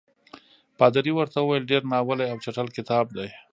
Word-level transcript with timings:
پادري 0.79 1.11
ورته 1.15 1.37
وویل 1.39 1.63
ډېر 1.71 1.81
ناولی 1.91 2.27
او 2.31 2.37
چټل 2.43 2.67
کتاب 2.77 3.05
دی. 3.17 3.29